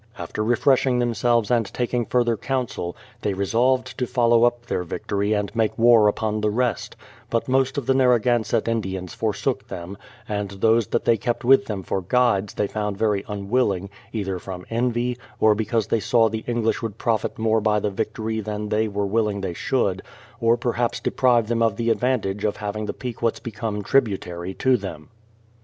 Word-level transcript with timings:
After 0.17 0.43
refreshing 0.43 0.97
themselves 0.97 1.51
and 1.51 1.67
taking 1.67 2.07
further 2.07 2.35
counsel, 2.35 2.97
they 3.21 3.35
resolved 3.35 3.95
to 3.99 4.07
follow 4.07 4.45
up 4.45 4.65
their 4.65 4.81
victory 4.81 5.33
and 5.33 5.55
make 5.55 5.77
war 5.77 6.07
upon 6.07 6.41
the 6.41 6.49
rest; 6.49 6.95
but 7.29 7.47
most 7.47 7.77
of 7.77 7.85
the 7.85 7.93
Narragansett 7.93 8.67
Indians 8.67 9.13
forsook 9.13 9.67
them, 9.67 9.99
and 10.27 10.49
those 10.49 10.87
that 10.87 11.05
they 11.05 11.17
kept 11.17 11.45
with 11.45 11.65
them 11.67 11.83
for 11.83 12.01
guides 12.01 12.55
they 12.55 12.65
found 12.65 12.97
very 12.97 13.23
unwilling, 13.27 13.91
either 14.11 14.39
from 14.39 14.65
envy, 14.71 15.19
or 15.39 15.53
because 15.53 15.85
they 15.85 15.99
saw 15.99 16.27
the 16.29 16.43
English 16.47 16.81
would 16.81 16.97
profit 16.97 17.37
more 17.37 17.61
by 17.61 17.79
the 17.79 17.91
victory 17.91 18.39
than 18.39 18.69
they 18.69 18.87
were 18.87 19.05
willing 19.05 19.41
they 19.41 19.53
should, 19.53 20.01
or 20.39 20.57
perhaps 20.57 20.99
deprive 20.99 21.47
them 21.47 21.61
of 21.61 21.75
the 21.75 21.91
advantage 21.91 22.43
of 22.43 22.57
having 22.57 22.87
the 22.87 22.91
Pequots 22.93 23.39
be 23.39 23.51
come 23.51 23.83
tributary 23.83 24.55
to 24.55 24.77
them. 24.77 25.09